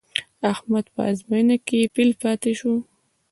احمد 0.53 0.85
په 0.93 1.01
ازموینه 1.11 1.57
کې 1.67 1.79
فېل 1.93 2.11
پاتې 2.21 2.51
شو. 2.59 2.73